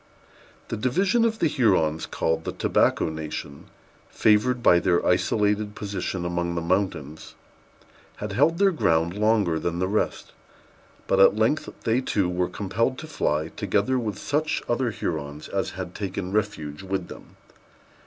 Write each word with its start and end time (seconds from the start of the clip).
The 0.69 0.77
division 0.77 1.23
of 1.25 1.37
the 1.37 1.45
Hurons 1.47 2.07
called 2.07 2.43
the 2.43 2.51
Tobacco 2.51 3.07
Nation, 3.11 3.65
favored 4.09 4.63
by 4.63 4.79
their 4.79 5.05
isolated 5.05 5.75
position 5.75 6.25
among 6.25 6.55
mountains, 6.55 7.35
had 8.15 8.31
held 8.31 8.57
their 8.57 8.71
ground 8.71 9.13
longer 9.13 9.59
than 9.59 9.77
the 9.77 9.87
rest; 9.87 10.31
but 11.05 11.19
at 11.19 11.35
length 11.35 11.69
they, 11.83 12.01
too, 12.01 12.27
were 12.29 12.49
compelled 12.49 12.97
to 12.97 13.05
fly, 13.07 13.49
together 13.49 13.99
with 13.99 14.17
such 14.17 14.63
other 14.67 14.89
Hurons 14.89 15.47
as 15.49 15.69
had 15.77 15.93
taken 15.93 16.31
refuge 16.31 16.81
with 16.81 17.07
them. 17.07 17.35